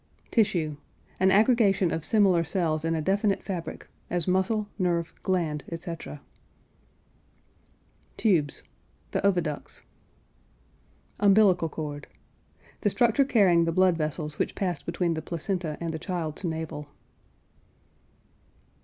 [0.31, 0.77] TISSUE.
[1.19, 6.21] An aggregation of similar cells in a definite fabric, as muscle, nerve, gland, etc.
[8.17, 8.63] TUBES.
[9.11, 9.83] The oviducts.
[11.19, 12.07] UMBILICAL CORD.
[12.81, 16.87] The structure carrying the blood vessels which pass between the placenta and the child's navel.